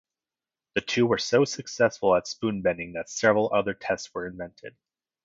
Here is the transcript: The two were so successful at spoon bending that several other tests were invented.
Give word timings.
The 0.73 0.81
two 0.81 1.05
were 1.05 1.19
so 1.19 1.45
successful 1.45 2.15
at 2.15 2.25
spoon 2.25 2.63
bending 2.63 2.93
that 2.93 3.07
several 3.07 3.51
other 3.53 3.75
tests 3.75 4.11
were 4.15 4.25
invented. 4.25 4.75